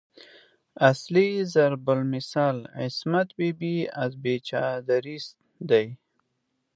اصلي 0.91 1.29
ضرب 1.55 1.85
المثل 1.97 2.55
"عصمت 2.81 3.29
بي 3.37 3.49
بي 3.59 3.75
از 4.03 4.11
بې 4.23 4.35
چادريست" 4.47 5.33
دی. 5.69 5.85